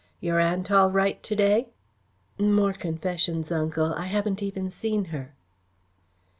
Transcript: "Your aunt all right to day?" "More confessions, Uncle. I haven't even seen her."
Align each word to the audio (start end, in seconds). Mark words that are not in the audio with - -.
"Your 0.19 0.39
aunt 0.39 0.71
all 0.71 0.89
right 0.89 1.21
to 1.21 1.35
day?" 1.35 1.67
"More 2.39 2.73
confessions, 2.73 3.51
Uncle. 3.51 3.93
I 3.93 4.05
haven't 4.07 4.41
even 4.41 4.71
seen 4.71 5.05
her." 5.13 5.35